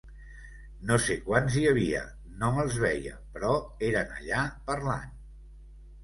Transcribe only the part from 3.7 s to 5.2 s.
eren allà, parlant.